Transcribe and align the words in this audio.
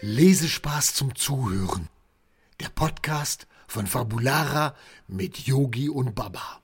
Lesespaß 0.00 0.94
zum 0.94 1.14
Zuhören. 1.14 1.88
Der 2.60 2.68
Podcast 2.68 3.46
von 3.66 3.86
Fabulara 3.86 4.74
mit 5.08 5.38
Yogi 5.40 5.88
und 5.88 6.14
Baba. 6.14 6.60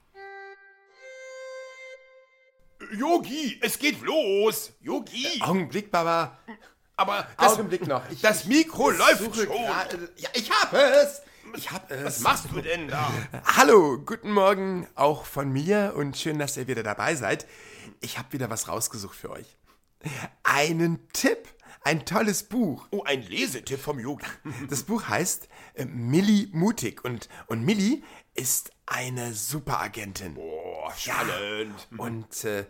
Yogi, 2.92 3.58
es 3.62 3.78
geht 3.78 4.00
los. 4.02 4.72
Yogi. 4.80 5.40
Augenblick, 5.42 5.90
Baba. 5.90 6.38
Aber 6.96 7.26
das, 7.38 7.52
Augenblick 7.52 7.86
noch. 7.86 8.08
Ich, 8.10 8.20
das 8.22 8.46
Mikro 8.46 8.92
ich 8.92 8.98
läuft 8.98 9.34
schon. 9.34 9.46
gerade- 9.46 10.12
Ja, 10.16 10.30
ich 10.34 10.50
hab 10.50 10.72
es. 10.72 11.22
Ich 11.56 11.70
hab 11.70 11.90
es. 11.90 12.04
Was 12.04 12.20
machst 12.20 12.46
du 12.52 12.60
denn 12.60 12.88
da? 12.88 13.10
Hallo, 13.56 13.98
guten 13.98 14.32
Morgen 14.32 14.86
auch 14.94 15.24
von 15.26 15.50
mir 15.52 15.94
und 15.96 16.16
schön, 16.16 16.38
dass 16.38 16.56
ihr 16.56 16.66
wieder 16.68 16.82
dabei 16.82 17.14
seid. 17.14 17.46
Ich 18.00 18.18
habe 18.18 18.32
wieder 18.32 18.50
was 18.50 18.68
rausgesucht 18.68 19.16
für 19.16 19.30
euch. 19.30 19.56
Einen 20.42 21.06
Tipp, 21.12 21.45
ein 21.86 22.04
tolles 22.04 22.42
Buch. 22.42 22.88
Oh, 22.90 23.04
ein 23.04 23.22
Lesetipp 23.22 23.78
vom 23.78 24.00
Yogi. 24.00 24.26
Das 24.68 24.82
Buch 24.82 25.08
heißt 25.08 25.48
äh, 25.74 25.84
Millie 25.84 26.48
Mutig 26.50 27.04
und, 27.04 27.28
und 27.46 27.64
Millie 27.64 28.02
ist 28.34 28.72
eine 28.86 29.32
Superagentin. 29.32 30.36
Oh, 30.36 30.90
spannend. 30.96 31.86
Und 31.96 32.42
äh, 32.44 32.66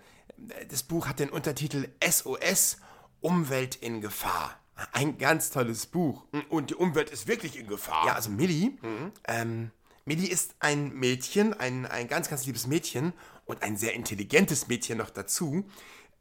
das 0.69 0.83
Buch 0.83 1.09
hat 1.09 1.19
den 1.19 1.31
Untertitel 1.31 1.89
SOS 2.07 2.77
Umwelt 3.23 3.77
in 3.77 4.03
Gefahr. 4.03 4.61
Ein 4.93 5.17
ganz 5.17 5.51
tolles 5.51 5.87
Buch. 5.87 6.27
Und 6.51 6.69
die 6.69 6.75
Umwelt 6.75 7.09
ist 7.09 7.27
wirklich 7.27 7.59
in 7.59 7.67
Gefahr. 7.67 8.07
Ja, 8.07 8.13
also 8.13 8.29
Millie, 8.29 8.73
ähm, 9.27 9.71
Millie 10.05 10.29
ist 10.29 10.57
ein 10.61 10.93
Mädchen, 10.93 11.55
ein, 11.55 11.87
ein 11.87 12.07
ganz, 12.07 12.29
ganz 12.29 12.45
liebes 12.45 12.67
Mädchen 12.67 13.15
und 13.47 13.63
ein 13.63 13.79
sehr 13.79 13.95
intelligentes 13.95 14.69
Mädchen 14.69 14.99
noch 14.99 15.09
dazu, 15.09 15.65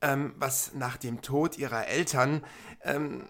ähm, 0.02 0.34
was 0.38 0.74
nach 0.74 0.98
dem 0.98 1.22
Tod 1.22 1.58
ihrer 1.58 1.88
Eltern 1.88 2.44
ähm, 2.84 3.28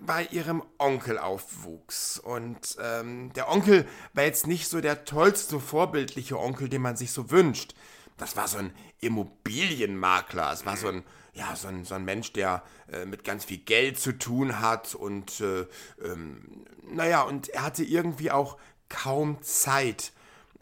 bei 0.00 0.24
ihrem 0.26 0.62
Onkel 0.78 1.18
aufwuchs. 1.18 2.18
Und 2.18 2.76
ähm, 2.80 3.32
der 3.34 3.50
Onkel 3.50 3.86
war 4.12 4.24
jetzt 4.24 4.46
nicht 4.46 4.68
so 4.68 4.80
der 4.80 5.04
tollste, 5.04 5.60
vorbildliche 5.60 6.38
Onkel, 6.38 6.68
den 6.68 6.82
man 6.82 6.96
sich 6.96 7.12
so 7.12 7.30
wünscht. 7.30 7.74
Das 8.16 8.36
war 8.36 8.48
so 8.48 8.58
ein 8.58 8.72
Immobilienmakler. 9.00 10.52
Es 10.52 10.64
war 10.64 10.76
so 10.76 10.88
ein, 10.88 11.04
ja, 11.34 11.54
so 11.54 11.68
ein, 11.68 11.84
so 11.84 11.94
ein 11.94 12.04
Mensch, 12.04 12.32
der 12.32 12.62
äh, 12.90 13.04
mit 13.04 13.24
ganz 13.24 13.44
viel 13.44 13.58
Geld 13.58 13.98
zu 13.98 14.12
tun 14.12 14.60
hat 14.60 14.94
und 14.94 15.40
äh, 15.40 15.66
ähm, 16.02 16.64
naja, 16.82 17.22
und 17.22 17.48
er 17.48 17.62
hatte 17.62 17.84
irgendwie 17.84 18.30
auch 18.30 18.56
kaum 18.88 19.42
Zeit 19.42 20.12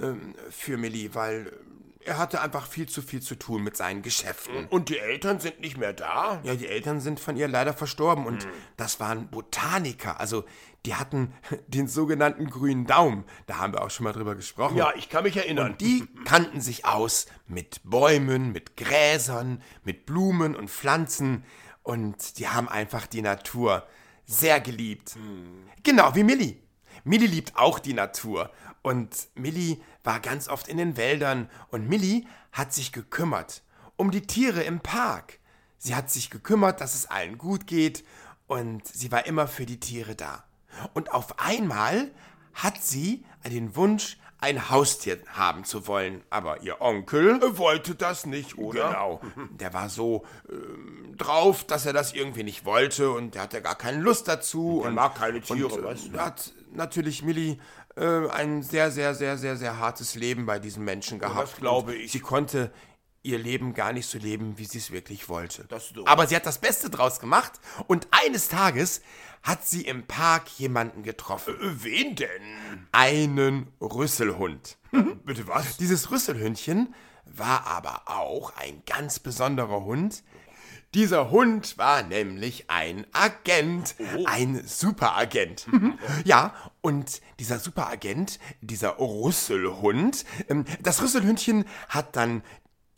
ähm, 0.00 0.34
für 0.50 0.76
Millie, 0.76 1.14
weil 1.14 1.52
er 2.04 2.18
hatte 2.18 2.40
einfach 2.40 2.66
viel 2.66 2.88
zu 2.88 3.02
viel 3.02 3.22
zu 3.22 3.34
tun 3.34 3.62
mit 3.62 3.76
seinen 3.76 4.02
Geschäften. 4.02 4.66
Und 4.68 4.88
die 4.88 4.98
Eltern 4.98 5.40
sind 5.40 5.60
nicht 5.60 5.76
mehr 5.76 5.92
da? 5.92 6.40
Ja, 6.42 6.54
die 6.54 6.68
Eltern 6.68 7.00
sind 7.00 7.20
von 7.20 7.36
ihr 7.36 7.48
leider 7.48 7.72
verstorben 7.72 8.26
und 8.26 8.46
das 8.76 9.00
waren 9.00 9.28
Botaniker. 9.28 10.20
Also 10.20 10.44
die 10.86 10.94
hatten 10.94 11.32
den 11.66 11.88
sogenannten 11.88 12.50
grünen 12.50 12.86
Daumen. 12.86 13.24
Da 13.46 13.58
haben 13.58 13.72
wir 13.72 13.82
auch 13.82 13.90
schon 13.90 14.04
mal 14.04 14.12
drüber 14.12 14.34
gesprochen. 14.34 14.76
Ja, 14.76 14.92
ich 14.96 15.08
kann 15.08 15.24
mich 15.24 15.36
erinnern. 15.36 15.72
Und 15.72 15.80
die 15.80 16.06
kannten 16.24 16.60
sich 16.60 16.84
aus 16.84 17.26
mit 17.46 17.80
Bäumen, 17.84 18.52
mit 18.52 18.76
Gräsern, 18.76 19.62
mit 19.84 20.06
Blumen 20.06 20.54
und 20.54 20.70
Pflanzen 20.70 21.44
und 21.82 22.38
die 22.38 22.48
haben 22.48 22.68
einfach 22.68 23.06
die 23.06 23.22
Natur 23.22 23.86
sehr 24.26 24.60
geliebt. 24.60 25.16
Genau 25.82 26.14
wie 26.14 26.24
Millie. 26.24 26.56
Millie 27.02 27.28
liebt 27.28 27.56
auch 27.56 27.78
die 27.78 27.94
Natur 27.94 28.50
und 28.82 29.28
Millie 29.34 29.78
war 30.04 30.20
ganz 30.20 30.48
oft 30.48 30.68
in 30.68 30.76
den 30.76 30.96
Wäldern 30.96 31.50
und 31.70 31.88
Millie 31.88 32.24
hat 32.52 32.72
sich 32.72 32.92
gekümmert 32.92 33.64
um 33.96 34.10
die 34.10 34.26
Tiere 34.26 34.62
im 34.62 34.80
Park. 34.80 35.38
Sie 35.78 35.94
hat 35.94 36.10
sich 36.10 36.30
gekümmert, 36.30 36.80
dass 36.80 36.94
es 36.94 37.06
allen 37.06 37.38
gut 37.38 37.66
geht 37.66 38.04
und 38.46 38.86
sie 38.86 39.12
war 39.12 39.26
immer 39.26 39.46
für 39.46 39.66
die 39.66 39.80
Tiere 39.80 40.14
da. 40.14 40.44
Und 40.92 41.12
auf 41.12 41.38
einmal 41.38 42.10
hat 42.54 42.82
sie 42.82 43.24
den 43.46 43.76
Wunsch, 43.76 44.18
ein 44.40 44.68
Haustier 44.68 45.18
haben 45.28 45.64
zu 45.64 45.86
wollen. 45.86 46.22
Aber 46.28 46.62
ihr 46.62 46.80
Onkel 46.80 47.40
wollte 47.56 47.94
das 47.94 48.26
nicht, 48.26 48.58
oder? 48.58 48.88
Genau. 48.88 49.20
Der 49.52 49.72
war 49.72 49.88
so 49.88 50.24
ähm, 50.50 51.16
drauf, 51.16 51.64
dass 51.64 51.86
er 51.86 51.92
das 51.92 52.12
irgendwie 52.12 52.42
nicht 52.42 52.64
wollte 52.64 53.10
und 53.10 53.34
der 53.34 53.42
hatte 53.42 53.62
gar 53.62 53.76
keine 53.76 54.02
Lust 54.02 54.28
dazu. 54.28 54.80
Der 54.80 54.88
und 54.88 54.94
mag 54.96 55.14
keine 55.14 55.40
Tiere, 55.40 55.68
und, 55.68 55.80
äh, 55.80 55.84
weißt 55.84 56.08
du. 56.12 56.18
Hat 56.18 56.52
natürlich 56.76 57.22
Millie 57.22 57.58
äh, 57.96 58.28
ein 58.28 58.62
sehr, 58.62 58.90
sehr, 58.90 59.14
sehr, 59.14 59.38
sehr, 59.38 59.56
sehr 59.56 59.78
hartes 59.78 60.14
Leben 60.14 60.46
bei 60.46 60.58
diesem 60.58 60.84
Menschen 60.84 61.18
gehabt. 61.18 61.52
das 61.52 61.56
glaube 61.56 61.94
ich. 61.94 62.12
Sie 62.12 62.20
konnte 62.20 62.72
ihr 63.22 63.38
Leben 63.38 63.72
gar 63.74 63.92
nicht 63.92 64.06
so 64.06 64.18
leben, 64.18 64.58
wie 64.58 64.66
sie 64.66 64.78
es 64.78 64.90
wirklich 64.90 65.28
wollte. 65.28 65.64
Das. 65.68 65.92
Aber 66.04 66.26
sie 66.26 66.36
hat 66.36 66.46
das 66.46 66.58
Beste 66.58 66.90
draus 66.90 67.20
gemacht 67.20 67.52
und 67.86 68.06
eines 68.10 68.48
Tages 68.48 69.00
hat 69.42 69.66
sie 69.66 69.82
im 69.82 70.06
Park 70.06 70.48
jemanden 70.58 71.02
getroffen. 71.02 71.54
Äh, 71.60 71.84
Wen 71.84 72.16
denn? 72.16 72.86
Einen 72.92 73.68
Rüsselhund. 73.80 74.76
Bitte 75.24 75.48
was? 75.48 75.76
Dieses 75.76 76.10
Rüsselhündchen 76.10 76.94
war 77.24 77.66
aber 77.66 78.02
auch 78.06 78.56
ein 78.56 78.82
ganz 78.86 79.18
besonderer 79.18 79.84
Hund. 79.84 80.22
Dieser 80.94 81.32
Hund 81.32 81.76
war 81.76 82.04
nämlich 82.04 82.70
ein 82.70 83.04
Agent, 83.12 83.96
ein 84.26 84.64
Superagent. 84.64 85.66
ja, 86.24 86.54
und 86.82 87.20
dieser 87.40 87.58
Superagent, 87.58 88.38
dieser 88.60 89.00
Rüsselhund, 89.00 90.24
ähm, 90.48 90.64
das 90.80 91.02
Rüsselhündchen 91.02 91.64
hat 91.88 92.14
dann 92.14 92.44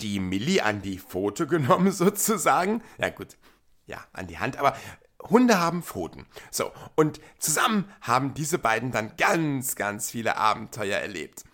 die 0.01 0.21
Millie 0.21 0.63
an 0.63 0.83
die 0.83 0.99
Pfote 0.99 1.47
genommen 1.47 1.91
sozusagen. 1.93 2.83
Ja 2.99 3.09
gut, 3.09 3.39
ja, 3.87 4.05
an 4.13 4.27
die 4.27 4.39
Hand, 4.39 4.59
aber 4.59 4.77
Hunde 5.23 5.59
haben 5.59 5.83
Pfoten. 5.83 6.27
So, 6.51 6.73
und 6.97 7.19
zusammen 7.39 7.91
haben 8.03 8.35
diese 8.35 8.59
beiden 8.59 8.93
dann 8.93 9.17
ganz, 9.17 9.75
ganz 9.75 10.11
viele 10.11 10.37
Abenteuer 10.37 10.99
erlebt. 10.99 11.45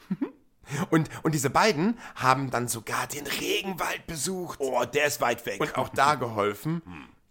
Und, 0.90 1.10
und 1.22 1.32
diese 1.34 1.50
beiden 1.50 1.98
haben 2.14 2.50
dann 2.50 2.68
sogar 2.68 3.06
den 3.06 3.26
Regenwald 3.26 4.06
besucht 4.06 4.58
Oh, 4.60 4.84
der 4.84 5.06
ist 5.06 5.20
weit 5.20 5.44
weg. 5.46 5.60
und 5.60 5.76
auch 5.76 5.88
da 5.88 6.14
geholfen, 6.14 6.82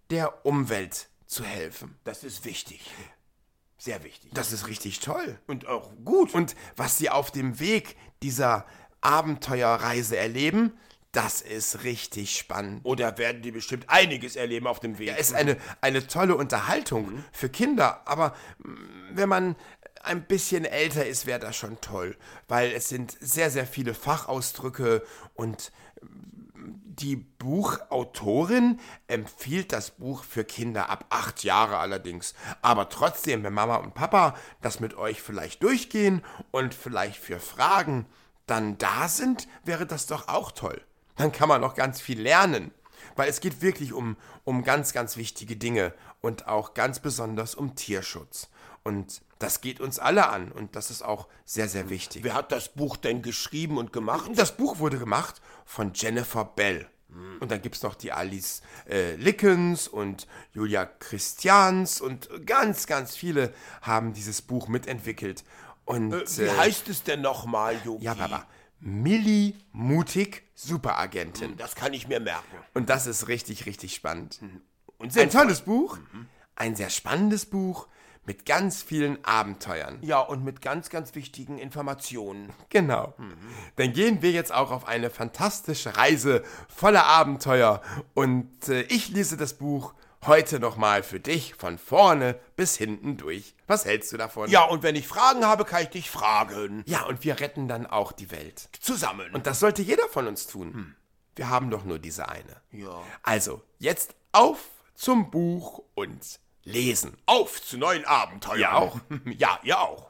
der 0.09 0.45
Umwelt 0.45 1.07
zu 1.27 1.43
helfen. 1.43 1.97
das 2.03 2.23
ist 2.23 2.43
wichtig. 2.45 2.91
Sehr 3.77 4.03
wichtig. 4.03 4.29
Das 4.33 4.51
ist 4.51 4.67
richtig 4.67 4.99
toll. 4.99 5.39
Und 5.47 5.65
auch 5.67 5.91
gut. 6.05 6.33
Und 6.35 6.55
was 6.75 6.97
sie 6.97 7.09
auf 7.09 7.31
dem 7.31 7.59
Weg 7.59 7.95
dieser 8.21 8.65
Abenteuerreise 9.01 10.17
erleben, 10.17 10.73
das 11.11 11.41
ist 11.41 11.83
richtig 11.83 12.37
spannend. 12.37 12.81
Oder 12.83 13.17
werden 13.17 13.41
die 13.41 13.51
bestimmt 13.51 13.89
einiges 13.89 14.35
erleben 14.35 14.67
auf 14.67 14.79
dem 14.79 14.97
Weg. 14.97 15.13
Es 15.17 15.29
ist 15.29 15.33
eine, 15.35 15.57
eine 15.81 16.07
tolle 16.07 16.35
Unterhaltung 16.35 17.23
für 17.33 17.49
Kinder, 17.49 18.01
aber 18.05 18.33
mm, 18.59 18.75
wenn 19.13 19.27
man 19.27 19.55
ein 20.11 20.25
bisschen 20.25 20.65
älter 20.65 21.05
ist, 21.05 21.25
wäre 21.25 21.39
das 21.39 21.55
schon 21.55 21.79
toll, 21.81 22.17
weil 22.47 22.71
es 22.71 22.89
sind 22.89 23.17
sehr, 23.21 23.49
sehr 23.49 23.65
viele 23.65 23.93
Fachausdrücke 23.93 25.03
und 25.33 25.71
mm, 26.01 26.51
die 26.53 27.15
Buchautorin 27.15 28.79
empfiehlt 29.07 29.71
das 29.71 29.91
Buch 29.91 30.23
für 30.23 30.43
Kinder 30.43 30.89
ab 30.89 31.05
acht 31.09 31.43
Jahre 31.43 31.77
allerdings. 31.77 32.35
Aber 32.61 32.89
trotzdem, 32.89 33.43
wenn 33.43 33.53
Mama 33.53 33.77
und 33.77 33.95
Papa 33.95 34.35
das 34.61 34.79
mit 34.79 34.95
euch 34.95 35.21
vielleicht 35.21 35.63
durchgehen 35.63 36.21
und 36.51 36.75
vielleicht 36.75 37.17
für 37.17 37.39
Fragen 37.39 38.05
dann 38.45 38.77
da 38.77 39.07
sind, 39.07 39.47
wäre 39.63 39.87
das 39.87 40.05
doch 40.05 40.27
auch 40.27 40.51
toll. 40.51 40.81
Dann 41.15 41.31
kann 41.31 41.49
man 41.49 41.61
noch 41.61 41.73
ganz 41.73 42.01
viel 42.01 42.21
lernen. 42.21 42.71
Weil 43.15 43.29
es 43.29 43.39
geht 43.39 43.61
wirklich 43.61 43.93
um, 43.93 44.17
um 44.43 44.63
ganz, 44.63 44.93
ganz 44.93 45.17
wichtige 45.17 45.55
Dinge 45.55 45.93
und 46.21 46.47
auch 46.47 46.73
ganz 46.73 46.99
besonders 46.99 47.55
um 47.55 47.75
Tierschutz. 47.75 48.49
Und 48.83 49.21
das 49.39 49.61
geht 49.61 49.79
uns 49.79 49.99
alle 49.99 50.29
an 50.29 50.51
und 50.51 50.75
das 50.75 50.89
ist 50.91 51.03
auch 51.03 51.27
sehr, 51.45 51.67
sehr 51.67 51.89
wichtig. 51.89 52.23
Wer 52.23 52.33
hat 52.33 52.51
das 52.51 52.69
Buch 52.69 52.97
denn 52.97 53.21
geschrieben 53.21 53.77
und 53.77 53.93
gemacht? 53.93 54.31
Das 54.35 54.57
Buch 54.57 54.79
wurde 54.79 54.97
gemacht 54.97 55.41
von 55.65 55.91
Jennifer 55.93 56.45
Bell. 56.45 56.87
Und 57.41 57.51
dann 57.51 57.61
gibt 57.61 57.75
es 57.75 57.83
noch 57.83 57.95
die 57.95 58.13
Alice 58.13 58.61
äh, 58.89 59.15
Lickens 59.17 59.89
und 59.89 60.27
Julia 60.53 60.85
Christians 60.85 61.99
und 61.99 62.29
ganz, 62.45 62.87
ganz 62.87 63.17
viele 63.17 63.53
haben 63.81 64.13
dieses 64.13 64.41
Buch 64.41 64.69
mitentwickelt. 64.69 65.43
Und 65.83 66.13
Wie 66.13 66.49
heißt 66.49 66.87
es 66.87 67.03
denn 67.03 67.19
nochmal, 67.19 67.77
Yogi? 67.83 68.05
ja, 68.05 68.13
Baba. 68.13 68.47
Millie 68.79 69.55
Mutig, 69.73 70.43
Superagentin. 70.55 71.57
Das 71.57 71.75
kann 71.75 71.93
ich 71.93 72.07
mir 72.07 72.21
merken. 72.21 72.55
Und 72.73 72.89
das 72.89 73.07
ist 73.07 73.27
richtig, 73.27 73.65
richtig 73.65 73.93
spannend. 73.93 74.39
Und 74.97 75.15
Ein 75.17 75.29
tolles 75.29 75.61
Buch, 75.61 75.99
ein 76.55 76.77
sehr 76.77 76.89
spannendes 76.89 77.45
Buch 77.45 77.87
mit 78.25 78.45
ganz 78.45 78.83
vielen 78.83 79.23
Abenteuern. 79.25 79.97
Ja, 80.01 80.19
und 80.19 80.43
mit 80.43 80.61
ganz, 80.61 80.89
ganz 80.89 81.15
wichtigen 81.15 81.57
Informationen. 81.57 82.53
Genau. 82.69 83.13
Dann 83.77 83.93
gehen 83.93 84.21
wir 84.21 84.31
jetzt 84.31 84.53
auch 84.53 84.71
auf 84.71 84.87
eine 84.87 85.09
fantastische 85.09 85.97
Reise 85.97 86.43
voller 86.69 87.05
Abenteuer 87.05 87.81
und 88.13 88.69
äh, 88.69 88.81
ich 88.83 89.09
lese 89.09 89.37
das 89.37 89.53
Buch 89.55 89.93
heute 90.25 90.59
nochmal 90.59 91.01
für 91.01 91.19
dich 91.19 91.55
von 91.55 91.79
vorne 91.79 92.39
bis 92.55 92.77
hinten 92.77 93.17
durch. 93.17 93.55
Was 93.65 93.85
hältst 93.85 94.11
du 94.11 94.17
davon? 94.17 94.49
Ja, 94.51 94.65
und 94.65 94.83
wenn 94.83 94.95
ich 94.95 95.07
Fragen 95.07 95.45
habe, 95.45 95.65
kann 95.65 95.81
ich 95.83 95.89
dich 95.89 96.11
fragen. 96.11 96.83
Ja, 96.85 97.05
und 97.05 97.23
wir 97.23 97.39
retten 97.39 97.67
dann 97.67 97.87
auch 97.87 98.11
die 98.11 98.29
Welt. 98.29 98.69
Zusammen. 98.79 99.33
Und 99.33 99.47
das 99.47 99.59
sollte 99.59 99.81
jeder 99.81 100.07
von 100.09 100.27
uns 100.27 100.45
tun. 100.45 100.95
Wir 101.35 101.49
haben 101.49 101.71
doch 101.71 101.85
nur 101.85 101.97
diese 101.97 102.29
eine. 102.29 102.61
ja. 102.71 103.01
Also, 103.23 103.63
jetzt 103.79 104.13
auf 104.31 104.59
zum 104.93 105.31
Buch 105.31 105.81
und 105.95 106.39
lesen. 106.63 107.17
Auf 107.25 107.61
zu 107.61 107.77
neuen 107.77 108.05
Abenteuern. 108.05 108.59
Ihr 108.59 108.75
auch? 108.75 108.99
Ja, 109.37 109.59
ihr 109.63 109.79
auch. 109.79 110.09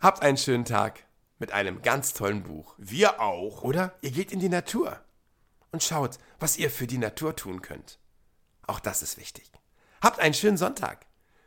Habt 0.00 0.22
einen 0.22 0.36
schönen 0.36 0.64
Tag 0.64 1.04
mit 1.38 1.52
einem 1.52 1.82
ganz 1.82 2.14
tollen 2.14 2.42
Buch. 2.42 2.74
Wir 2.78 3.20
auch. 3.20 3.62
Oder 3.62 3.94
ihr 4.00 4.10
geht 4.10 4.32
in 4.32 4.40
die 4.40 4.48
Natur 4.48 5.00
und 5.72 5.82
schaut, 5.82 6.18
was 6.38 6.56
ihr 6.56 6.70
für 6.70 6.86
die 6.86 6.98
Natur 6.98 7.36
tun 7.36 7.62
könnt. 7.62 7.98
Auch 8.66 8.80
das 8.80 9.02
ist 9.02 9.18
wichtig. 9.18 9.50
Habt 10.00 10.20
einen 10.20 10.34
schönen 10.34 10.56
Sonntag. 10.56 11.06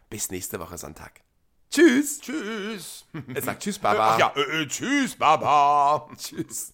Bis 0.09 0.31
nächste 0.31 0.59
Woche 0.59 0.77
Sonntag. 0.77 1.21
Tschüss. 1.69 2.19
Tschüss. 2.19 3.05
Er 3.33 3.41
sagt 3.41 3.63
Tschüss, 3.63 3.79
Baba. 3.79 4.13
Ach 4.13 4.19
ja, 4.19 4.33
äh, 4.35 4.63
äh, 4.63 4.67
tschüss, 4.67 5.15
Baba. 5.15 6.09
Tschüss. 6.17 6.73